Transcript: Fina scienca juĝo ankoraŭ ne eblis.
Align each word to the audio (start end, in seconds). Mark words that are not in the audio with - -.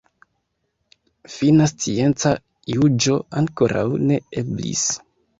Fina 1.33 1.67
scienca 1.71 2.31
juĝo 2.75 3.17
ankoraŭ 3.41 3.83
ne 4.07 4.17
eblis. 4.43 4.87